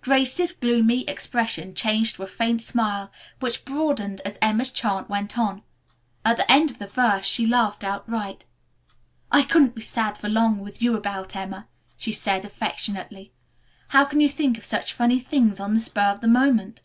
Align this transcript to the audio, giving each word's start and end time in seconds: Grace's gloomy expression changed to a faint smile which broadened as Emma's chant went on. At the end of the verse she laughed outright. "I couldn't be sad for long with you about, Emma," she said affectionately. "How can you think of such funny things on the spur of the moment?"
Grace's 0.00 0.50
gloomy 0.50 1.02
expression 1.04 1.72
changed 1.72 2.16
to 2.16 2.24
a 2.24 2.26
faint 2.26 2.60
smile 2.60 3.12
which 3.38 3.64
broadened 3.64 4.20
as 4.24 4.36
Emma's 4.42 4.72
chant 4.72 5.08
went 5.08 5.38
on. 5.38 5.62
At 6.24 6.36
the 6.38 6.50
end 6.50 6.68
of 6.68 6.80
the 6.80 6.88
verse 6.88 7.24
she 7.24 7.46
laughed 7.46 7.84
outright. 7.84 8.44
"I 9.30 9.44
couldn't 9.44 9.76
be 9.76 9.80
sad 9.80 10.18
for 10.18 10.28
long 10.28 10.58
with 10.58 10.82
you 10.82 10.96
about, 10.96 11.36
Emma," 11.36 11.68
she 11.96 12.10
said 12.10 12.44
affectionately. 12.44 13.32
"How 13.90 14.04
can 14.04 14.18
you 14.18 14.28
think 14.28 14.58
of 14.58 14.64
such 14.64 14.94
funny 14.94 15.20
things 15.20 15.60
on 15.60 15.74
the 15.74 15.80
spur 15.80 16.10
of 16.12 16.22
the 16.22 16.26
moment?" 16.26 16.80